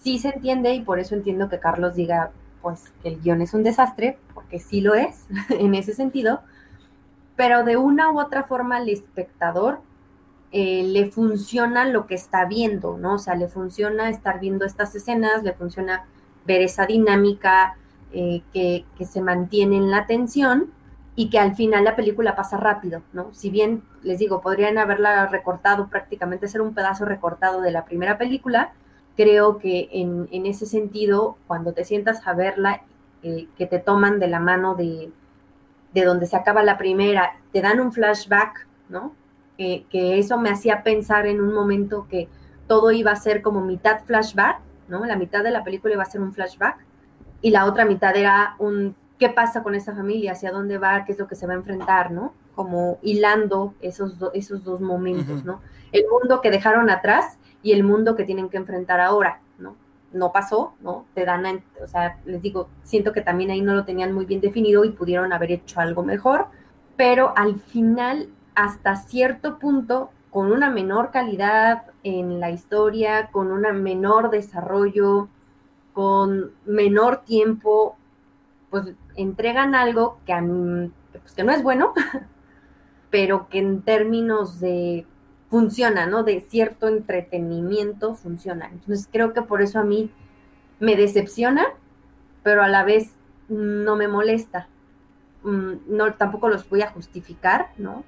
[0.00, 2.30] sí se entiende y por eso entiendo que Carlos diga,
[2.62, 6.40] pues, que el guion es un desastre, porque sí lo es en ese sentido,
[7.36, 9.80] pero de una u otra forma al espectador
[10.50, 13.16] eh, le funciona lo que está viendo, ¿no?
[13.16, 16.06] O sea, le funciona estar viendo estas escenas, le funciona
[16.46, 17.76] ver esa dinámica
[18.10, 20.72] eh, que, que se mantiene en la atención
[21.16, 23.32] y que al final la película pasa rápido, ¿no?
[23.32, 28.18] Si bien, les digo, podrían haberla recortado prácticamente, ser un pedazo recortado de la primera
[28.18, 28.72] película,
[29.16, 32.82] creo que en, en ese sentido, cuando te sientas a verla,
[33.22, 35.12] eh, que te toman de la mano de,
[35.92, 39.12] de donde se acaba la primera, te dan un flashback, ¿no?
[39.56, 42.28] que eso me hacía pensar en un momento que
[42.66, 45.04] todo iba a ser como mitad flashback, ¿no?
[45.04, 46.84] La mitad de la película iba a ser un flashback
[47.40, 51.12] y la otra mitad era un qué pasa con esa familia, hacia dónde va, qué
[51.12, 52.34] es lo que se va a enfrentar, ¿no?
[52.54, 55.62] Como hilando esos, esos dos momentos, ¿no?
[55.92, 59.76] El mundo que dejaron atrás y el mundo que tienen que enfrentar ahora, ¿no?
[60.12, 61.06] No pasó, ¿no?
[61.14, 64.42] Te dan, o sea, les digo, siento que también ahí no lo tenían muy bien
[64.42, 66.48] definido y pudieron haber hecho algo mejor,
[66.98, 73.62] pero al final, hasta cierto punto, con una menor calidad en la historia, con un
[73.82, 75.28] menor desarrollo,
[75.94, 77.96] con menor tiempo,
[78.68, 81.92] pues entregan algo que, a mí, pues, que no es bueno,
[83.10, 85.06] pero que en términos de
[85.50, 86.24] funciona, ¿no?
[86.24, 88.68] De cierto entretenimiento funciona.
[88.72, 90.10] Entonces creo que por eso a mí
[90.80, 91.64] me decepciona,
[92.42, 93.12] pero a la vez
[93.48, 94.68] no me molesta.
[95.44, 98.02] Mm, no, tampoco los voy a justificar, ¿no?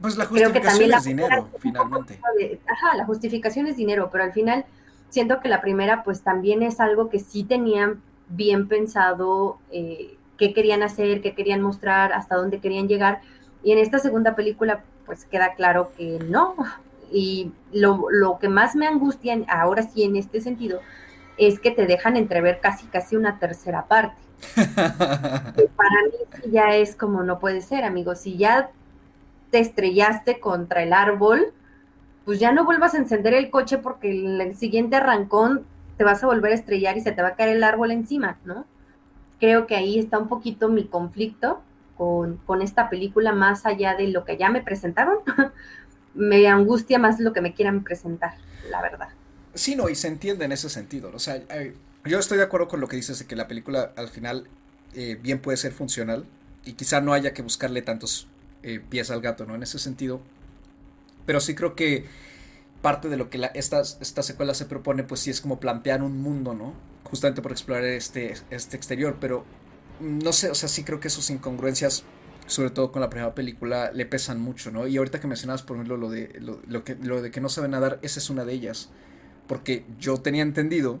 [0.00, 2.20] Pues la justificación es dinero, finalmente.
[2.66, 4.64] ajá, la justificación es dinero, pero al final
[5.08, 10.52] siento que la primera pues también es algo que sí tenían bien pensado eh, qué
[10.52, 13.20] querían hacer, qué querían mostrar, hasta dónde querían llegar.
[13.62, 16.54] Y en esta segunda película pues queda claro que no.
[17.12, 20.80] Y lo, lo que más me angustia ahora sí en este sentido
[21.38, 24.16] es que te dejan entrever casi casi una tercera parte.
[24.54, 28.20] Para mí ya es como no puede ser, amigos.
[28.20, 28.70] Si ya
[29.50, 31.52] te estrellaste contra el árbol,
[32.24, 35.64] pues ya no vuelvas a encender el coche porque el, siguiente arrancón
[35.96, 38.38] te vas a volver a estrellar y se te va a caer el árbol encima,
[38.44, 38.66] ¿no?
[39.40, 41.62] Creo que ahí está un poquito mi conflicto
[41.96, 45.18] con, con esta película, más allá de lo que ya me presentaron,
[46.14, 48.34] me angustia más lo que me quieran presentar,
[48.70, 49.08] la verdad.
[49.54, 51.10] Sí, no, y se entiende en ese sentido.
[51.14, 53.92] O sea, eh, yo estoy de acuerdo con lo que dices de que la película
[53.96, 54.46] al final
[54.94, 56.26] eh, bien puede ser funcional
[56.64, 58.28] y quizá no haya que buscarle tantos
[58.62, 59.54] eh, pies al gato, ¿no?
[59.54, 60.20] En ese sentido.
[61.24, 62.04] Pero sí creo que
[62.82, 66.20] parte de lo que esta, esta secuela se propone, pues sí es como plantear un
[66.20, 66.74] mundo, ¿no?
[67.10, 69.44] Justamente por explorar este, este exterior, pero
[70.00, 72.04] no sé, o sea, sí creo que sus incongruencias,
[72.46, 74.86] sobre todo con la primera película, le pesan mucho, ¿no?
[74.86, 77.68] Y ahorita que mencionabas, por ejemplo, lo de, lo, que, lo de que no sabe
[77.68, 78.90] nadar, esa es una de ellas.
[79.46, 80.98] Porque yo tenía entendido,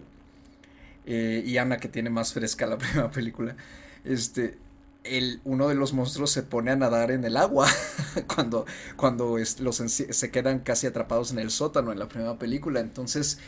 [1.04, 3.56] eh, y Ana que tiene más fresca la primera película,
[4.04, 4.58] este,
[5.04, 7.68] el, uno de los monstruos se pone a nadar en el agua
[8.34, 8.66] cuando,
[8.96, 12.80] cuando los se quedan casi atrapados en el sótano en la primera película.
[12.80, 13.38] Entonces,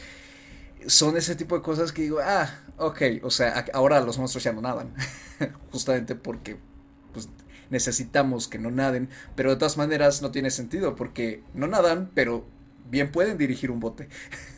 [0.87, 4.53] son ese tipo de cosas que digo, ah, ok, o sea, ahora los monstruos ya
[4.53, 4.93] no nadan,
[5.73, 6.59] justamente porque
[7.13, 7.29] pues,
[7.71, 12.45] necesitamos que no naden, pero de todas maneras no tiene sentido porque no nadan, pero
[12.91, 14.09] bien pueden dirigir un bote.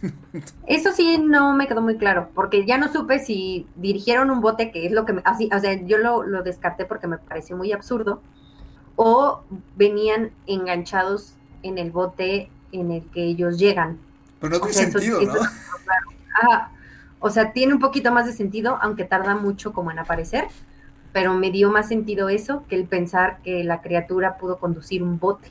[0.66, 4.70] Eso sí no me quedó muy claro, porque ya no supe si dirigieron un bote,
[4.70, 7.72] que es lo que me, así, o sea, yo lo, descarté porque me pareció muy
[7.72, 8.22] absurdo,
[8.96, 9.42] o
[9.76, 13.98] venían enganchados en el bote en el que ellos llegan.
[14.40, 15.34] Pero no tiene sentido, ¿no?
[17.18, 20.46] O sea, tiene un poquito más de sentido, aunque tarda mucho como en aparecer,
[21.12, 25.18] pero me dio más sentido eso que el pensar que la criatura pudo conducir un
[25.18, 25.50] bote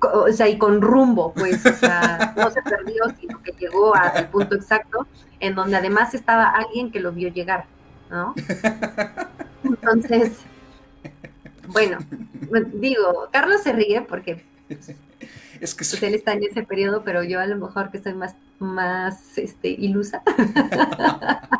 [0.00, 4.28] o sea, y con rumbo, pues, o sea, no se perdió, sino que llegó al
[4.28, 5.06] punto exacto,
[5.40, 7.66] en donde además estaba alguien que lo vio llegar,
[8.10, 8.34] ¿no?
[9.64, 10.40] Entonces,
[11.68, 11.98] bueno,
[12.74, 14.44] digo, Carlos se ríe porque
[15.60, 18.14] es que pues, él está en ese periodo, pero yo a lo mejor que soy
[18.14, 20.22] más, más este, ilusa.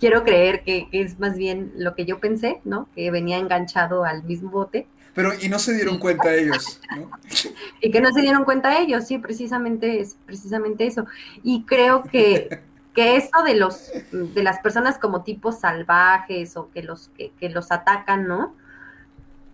[0.00, 2.88] Quiero creer que, que, es más bien lo que yo pensé, ¿no?
[2.94, 7.10] Que venía enganchado al mismo bote pero, y no se dieron cuenta ellos, ¿no?
[7.80, 11.06] Y que no se dieron cuenta ellos, sí, precisamente es precisamente eso.
[11.42, 12.60] Y creo que,
[12.94, 17.50] que esto de los, de las personas como tipos salvajes o que los, que, que
[17.50, 18.54] los atacan, ¿no?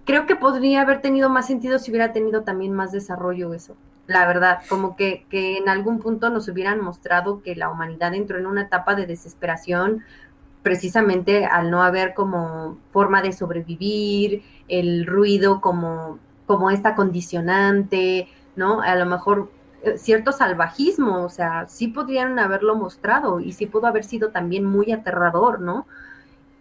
[0.09, 3.77] Creo que podría haber tenido más sentido si hubiera tenido también más desarrollo eso.
[4.07, 8.39] La verdad, como que, que en algún punto nos hubieran mostrado que la humanidad entró
[8.39, 10.03] en una etapa de desesperación,
[10.63, 18.81] precisamente al no haber como forma de sobrevivir, el ruido como, como esta condicionante, ¿no?
[18.81, 19.51] A lo mejor
[19.83, 24.65] eh, cierto salvajismo, o sea, sí podrían haberlo mostrado y sí pudo haber sido también
[24.65, 25.87] muy aterrador, ¿no?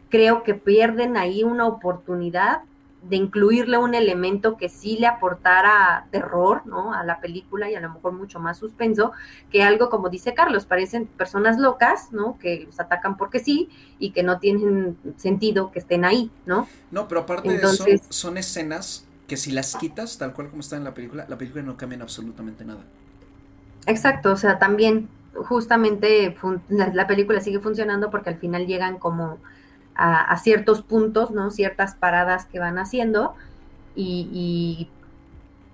[0.10, 2.64] Creo que pierden ahí una oportunidad
[3.10, 6.94] de incluirle un elemento que sí le aportara terror, ¿no?
[6.94, 9.12] A la película y a lo mejor mucho más suspenso,
[9.52, 12.38] que algo como dice Carlos, parecen personas locas, ¿no?
[12.40, 16.68] Que los atacan porque sí y que no tienen sentido que estén ahí, ¿no?
[16.92, 20.78] No, pero aparte de eso, son escenas que si las quitas tal cual como está
[20.78, 22.82] en la película, la película no cambia en absolutamente nada.
[23.86, 26.36] Exacto, o sea, también justamente
[26.70, 29.38] la, película sigue funcionando porque al final llegan como
[29.98, 31.50] a, ciertos puntos, ¿no?
[31.50, 33.34] Ciertas paradas que van haciendo
[33.96, 34.90] y,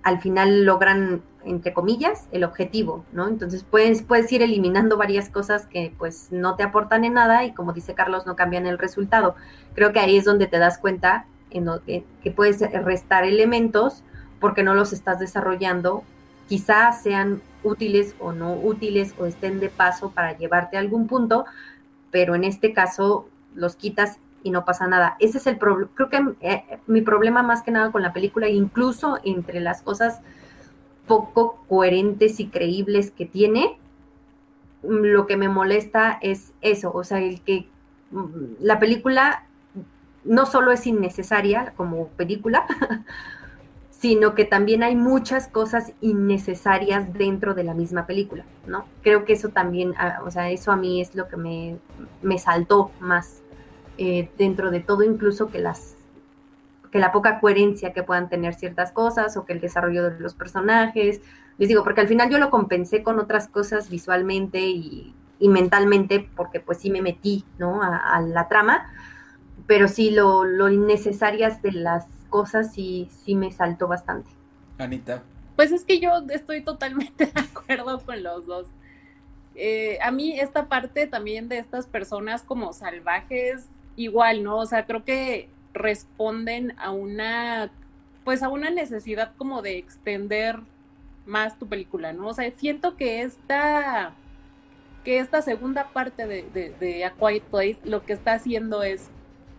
[0.02, 3.26] al final logran, entre comillas, el objetivo, ¿no?
[3.26, 7.52] Entonces puedes, puedes ir eliminando varias cosas que pues no te aportan en nada y
[7.52, 9.34] como dice Carlos, no cambian el resultado.
[9.74, 14.02] Creo que ahí es donde te das cuenta en que puedes restar elementos
[14.40, 16.02] porque no los estás desarrollando,
[16.48, 21.46] quizás sean útiles o no útiles o estén de paso para llevarte a algún punto,
[22.10, 25.16] pero en este caso los quitas y no pasa nada.
[25.20, 25.90] Ese es el problema.
[25.94, 30.20] Creo que eh, mi problema más que nada con la película, incluso entre las cosas
[31.06, 33.78] poco coherentes y creíbles que tiene,
[34.82, 37.66] lo que me molesta es eso, o sea, el que
[38.10, 39.46] mm, la película
[40.24, 42.66] no solo es innecesaria como película,
[43.90, 48.84] sino que también hay muchas cosas innecesarias dentro de la misma película, ¿no?
[49.02, 51.78] Creo que eso también, ah, o sea, eso a mí es lo que me,
[52.20, 53.42] me saltó más
[53.98, 55.96] eh, dentro de todo, incluso que las
[56.90, 60.34] que la poca coherencia que puedan tener ciertas cosas o que el desarrollo de los
[60.34, 61.20] personajes.
[61.58, 66.60] Les digo, porque al final yo lo compensé con otras cosas visualmente y, mentalmente, porque
[66.60, 67.82] pues sí me metí, ¿no?
[67.82, 68.92] A, la trama,
[69.66, 74.30] pero sí lo, lo innecesarias de las cosas sí, sí me saltó bastante.
[74.78, 75.22] Anita.
[75.56, 78.68] Pues es que yo estoy totalmente de acuerdo con los dos.
[79.54, 84.58] Eh, a mí esta parte también de estas personas como salvajes, igual, ¿no?
[84.58, 87.70] O sea, creo que responden a una,
[88.24, 90.60] pues a una necesidad como de extender
[91.26, 92.28] más tu película, ¿no?
[92.28, 94.12] O sea, siento que esta,
[95.04, 99.10] que esta segunda parte de, de, de A Quiet Place lo que está haciendo es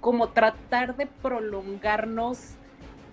[0.02, 2.56] como tratar de prolongarnos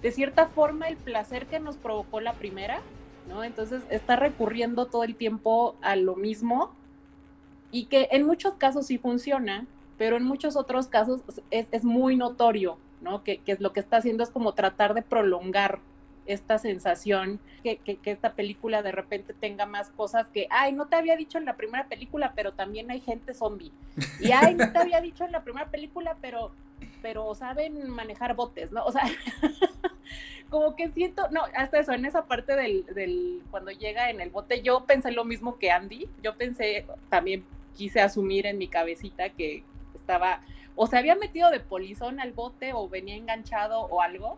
[0.02, 2.80] de cierta forma el placer que nos provocó la primera,
[3.28, 3.44] ¿no?
[3.44, 6.74] Entonces está recurriendo todo el tiempo a lo mismo
[7.70, 9.66] y que en muchos casos sí funciona,
[10.02, 11.20] pero en muchos otros casos
[11.52, 13.22] es, muy notorio, ¿no?
[13.22, 15.78] Que, que, lo que está haciendo es como tratar de prolongar
[16.26, 20.96] esta sensación, que, que, esta película de repente tenga más cosas que, ay, no te
[20.96, 23.70] había dicho en la primera película, pero también hay gente zombie.
[24.18, 26.50] Y, ay, no te había dicho en la primera película, pero,
[27.00, 28.84] pero saben manejar botes, ¿no?
[28.84, 29.04] O sea,
[30.50, 34.30] como que siento, no, hasta eso, en esa parte del, del, cuando llega en el
[34.30, 37.44] bote, yo pensé lo mismo que Andy, yo pensé, también
[37.76, 39.62] quise asumir en mi cabecita que
[40.02, 40.40] estaba,
[40.76, 44.36] o se había metido de polizón al bote o venía enganchado o algo,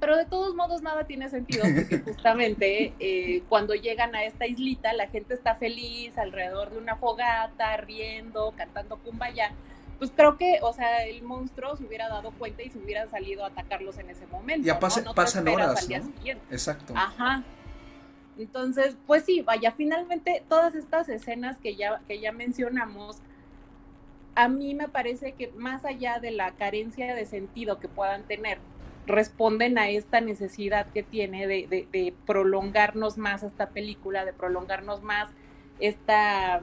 [0.00, 4.92] pero de todos modos nada tiene sentido porque justamente eh, cuando llegan a esta islita
[4.92, 9.52] la gente está feliz alrededor de una fogata, riendo, cantando kumbaya.
[9.98, 13.44] Pues creo que, o sea, el monstruo se hubiera dado cuenta y se hubiera salido
[13.44, 14.66] a atacarlos en ese momento.
[14.66, 15.88] Ya pasan horas.
[16.50, 16.94] Exacto.
[16.96, 17.44] Ajá.
[18.36, 23.18] Entonces, pues sí, vaya, finalmente todas estas escenas que ya, que ya mencionamos,
[24.34, 28.58] a mí me parece que más allá de la carencia de sentido que puedan tener,
[29.06, 35.28] responden a esta necesidad que tiene de, prolongarnos más esta película, de prolongarnos más
[35.80, 36.60] esta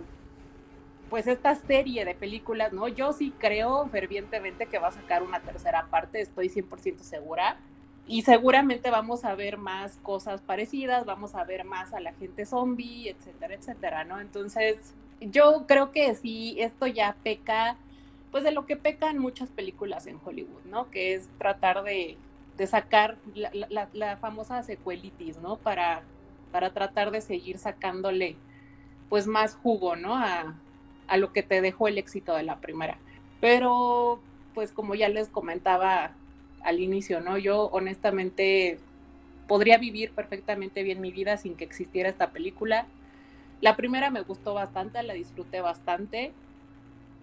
[1.09, 2.87] pues esta serie de películas, ¿no?
[2.87, 7.57] Yo sí creo fervientemente que va a sacar una tercera parte, estoy 100% segura.
[8.05, 12.45] Y seguramente vamos a ver más cosas parecidas, vamos a ver más a la gente
[12.45, 14.19] zombie, etcétera, etcétera, ¿no?
[14.19, 17.77] Entonces, yo creo que sí, esto ya peca,
[18.31, 20.89] pues de lo que pecan muchas películas en Hollywood, ¿no?
[20.89, 22.17] Que es tratar de
[22.67, 25.57] sacar la, famosa secuelitis, ¿no?
[25.57, 26.01] Para,
[26.51, 28.35] para tratar de seguir sacándole
[29.07, 30.15] pues más jugo, ¿no?
[30.15, 30.55] A,
[31.07, 32.97] a lo que te dejó el éxito de la primera.
[33.41, 34.19] Pero,
[34.53, 36.11] pues como ya les comentaba
[36.61, 37.37] al inicio, ¿no?
[37.37, 38.77] Yo honestamente
[39.47, 42.85] podría vivir perfectamente bien mi vida sin que existiera esta película.
[43.61, 46.31] La primera me gustó bastante, la disfruté bastante,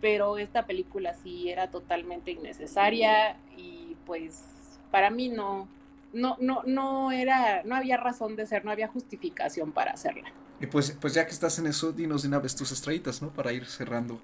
[0.00, 4.44] pero esta película sí era totalmente innecesaria y pues
[4.90, 5.68] para mí no,
[6.12, 10.32] no, no, no era, no había razón de ser, no había justificación para hacerla.
[10.60, 13.30] Y pues, pues ya que estás en eso, dinos de una vez tus estrellitas, ¿no?
[13.30, 14.18] Para ir cerrando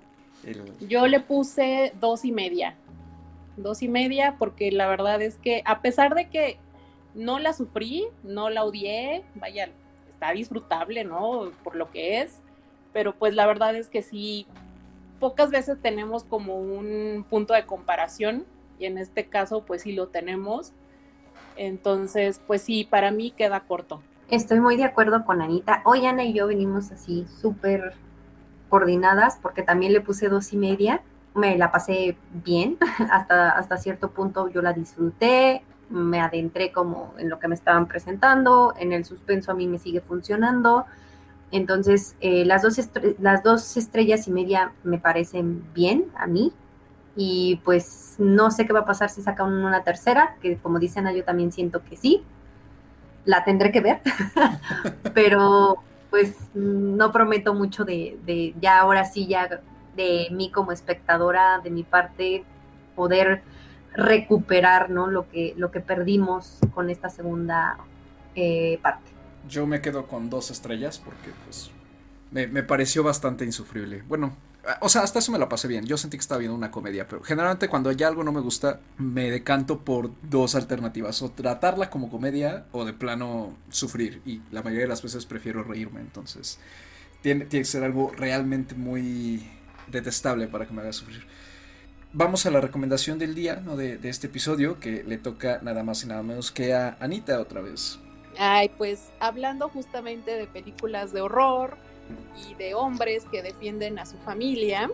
[0.80, 2.74] Yo le puse dos y media.
[3.56, 6.58] Dos y media, porque la verdad es que a pesar de que
[7.14, 9.70] no la sufrí, no la odié, vaya,
[10.22, 11.50] está disfrutable, ¿no?
[11.64, 12.38] Por lo que es,
[12.92, 14.46] pero pues la verdad es que sí,
[15.18, 18.44] pocas veces tenemos como un punto de comparación
[18.78, 20.72] y en este caso pues sí lo tenemos.
[21.56, 24.00] Entonces, pues sí, para mí queda corto.
[24.30, 25.82] Estoy muy de acuerdo con Anita.
[25.84, 27.94] Hoy Ana y yo venimos así súper
[28.68, 31.02] coordinadas porque también le puse dos y media.
[31.34, 32.78] Me la pasé bien,
[33.10, 37.86] hasta, hasta cierto punto yo la disfruté, me adentré como en lo que me estaban
[37.86, 40.86] presentando, en el suspenso a mí me sigue funcionando
[41.52, 42.78] Entonces, eh, las, dos
[43.20, 46.52] las dos estrellas y media me parecen bien a mí.
[47.14, 51.06] Y pues no sé qué va a pasar si sacan una tercera, que como dicen
[51.14, 52.24] yo también siento que sí.
[53.26, 54.00] La tendré que ver.
[55.14, 55.76] Pero
[56.10, 59.60] pues no prometo mucho de, de ya ahora sí, ya
[59.96, 62.44] de mí como espectadora, de mi parte,
[62.96, 63.42] poder
[63.94, 65.06] recuperar ¿no?
[65.06, 67.76] lo, que, lo que perdimos con esta segunda
[68.34, 69.10] eh, parte.
[69.48, 71.70] Yo me quedo con dos estrellas porque pues
[72.30, 74.02] me, me, pareció bastante insufrible.
[74.08, 74.36] Bueno,
[74.80, 75.84] o sea, hasta eso me la pasé bien.
[75.84, 78.80] Yo sentí que estaba viendo una comedia, pero generalmente cuando ya algo no me gusta,
[78.96, 81.20] me decanto por dos alternativas.
[81.22, 84.22] O tratarla como comedia o de plano sufrir.
[84.24, 86.00] Y la mayoría de las veces prefiero reírme.
[86.00, 86.60] Entonces,
[87.20, 89.46] tiene, tiene que ser algo realmente muy
[89.88, 91.26] detestable para que me haga sufrir.
[92.14, 93.76] Vamos a la recomendación del día, ¿no?
[93.76, 97.40] De, de este episodio, que le toca nada más y nada menos que a Anita
[97.40, 97.98] otra vez.
[98.38, 101.76] Ay, pues hablando justamente de películas de horror
[102.48, 104.90] y de hombres que defienden a su familia,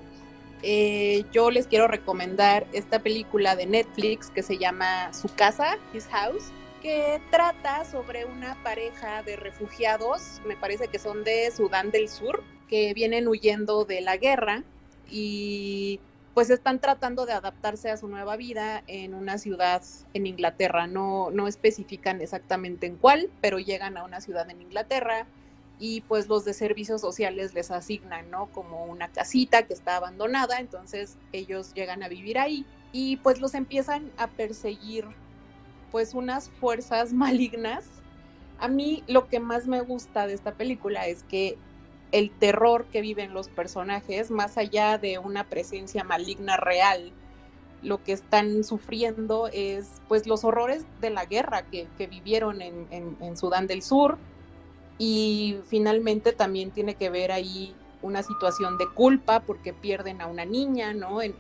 [0.62, 6.06] eh, yo les quiero recomendar esta película de Netflix que se llama Su casa, His
[6.06, 6.52] House,
[6.82, 12.42] que trata sobre una pareja de refugiados, me parece que son de Sudán del Sur,
[12.68, 14.62] que vienen huyendo de la guerra
[15.10, 16.00] y
[16.38, 19.82] pues están tratando de adaptarse a su nueva vida en una ciudad
[20.14, 20.86] en Inglaterra.
[20.86, 25.26] No, no especifican exactamente en cuál, pero llegan a una ciudad en Inglaterra
[25.80, 28.46] y pues los de servicios sociales les asignan, ¿no?
[28.52, 33.54] Como una casita que está abandonada, entonces ellos llegan a vivir ahí y pues los
[33.54, 35.06] empiezan a perseguir
[35.90, 37.84] pues unas fuerzas malignas.
[38.60, 41.58] A mí lo que más me gusta de esta película es que
[42.12, 47.12] el terror que viven los personajes, más allá de una presencia maligna real,
[47.82, 53.66] lo que están sufriendo es pues los horrores de la guerra que, vivieron en, Sudán
[53.66, 54.18] del Sur
[54.98, 60.44] y finalmente también tiene que ver ahí una situación de culpa porque pierden a una
[60.44, 61.22] niña, ¿no?
[61.22, 61.34] En,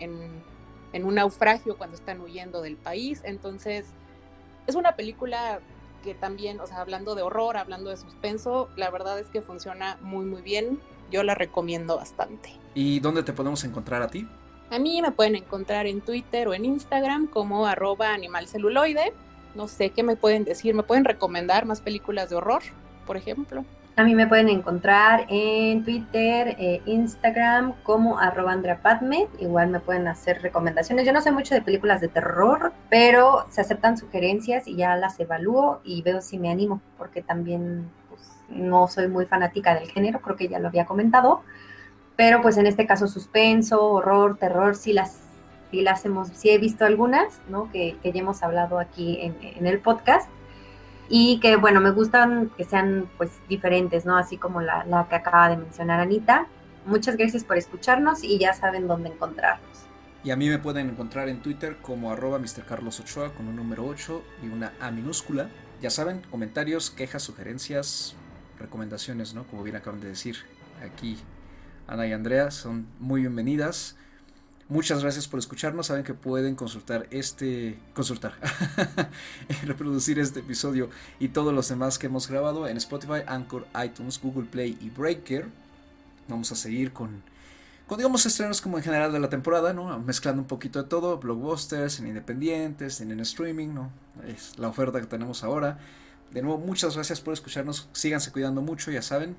[0.92, 3.20] en un naufragio cuando están huyendo del país.
[3.24, 3.86] Entonces,
[4.66, 5.60] es una película
[6.02, 9.98] que también, o sea, hablando de horror, hablando de suspenso, la verdad es que funciona
[10.00, 10.80] muy, muy bien.
[11.10, 12.52] Yo la recomiendo bastante.
[12.74, 14.28] ¿Y dónde te podemos encontrar a ti?
[14.70, 19.14] A mí me pueden encontrar en Twitter o en Instagram como arroba animalceluloide.
[19.54, 22.62] No sé qué me pueden decir, me pueden recomendar más películas de horror,
[23.06, 23.64] por ejemplo.
[23.98, 29.26] A mí me pueden encontrar en Twitter, eh, Instagram como arroba Padme.
[29.40, 31.04] Igual me pueden hacer recomendaciones.
[31.04, 35.18] Yo no sé mucho de películas de terror, pero se aceptan sugerencias y ya las
[35.18, 40.20] evalúo y veo si me animo, porque también pues, no soy muy fanática del género,
[40.20, 41.42] creo que ya lo había comentado.
[42.14, 45.22] Pero pues en este caso suspenso, horror, terror, sí las,
[45.72, 47.68] las hemos, sí he visto algunas, ¿no?
[47.72, 50.30] Que, que ya hemos hablado aquí en, en el podcast
[51.08, 54.16] y que bueno, me gustan que sean pues diferentes, ¿no?
[54.16, 56.46] Así como la, la, que acaba de mencionar Anita.
[56.86, 59.86] Muchas gracias por escucharnos y ya saben dónde encontrarnos.
[60.24, 62.64] Y a mí me pueden encontrar en Twitter como arroba Mr.
[62.66, 65.48] Carlos Ochoa con un número 8 y una A minúscula.
[65.80, 68.16] Ya saben, comentarios, quejas, sugerencias,
[68.58, 69.44] recomendaciones, ¿no?
[69.44, 70.36] Como bien acaban de decir
[70.84, 71.18] aquí
[71.86, 73.96] Ana y Andrea, son muy bienvenidas.
[74.70, 75.86] Muchas gracias por escucharnos.
[75.86, 77.78] Saben que pueden consultar este.
[77.94, 78.34] consultar.
[79.64, 84.46] reproducir este episodio y todos los demás que hemos grabado en Spotify, Anchor, iTunes, Google
[84.46, 85.46] Play y Breaker.
[86.28, 87.22] Vamos a seguir con.
[87.86, 89.98] con digamos estrenos como en general de la temporada, ¿no?
[90.00, 91.16] Mezclando un poquito de todo.
[91.16, 93.90] Blockbusters, en independientes, en, en streaming, ¿no?
[94.26, 95.78] Es la oferta que tenemos ahora.
[96.30, 97.88] De nuevo, muchas gracias por escucharnos.
[97.92, 99.34] Síganse cuidando mucho, ya saben.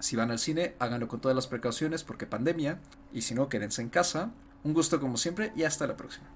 [0.00, 2.80] Si van al cine, háganlo con todas las precauciones porque pandemia.
[3.12, 4.32] Y si no, quédense en casa.
[4.64, 6.26] Un gusto como siempre y hasta la próxima.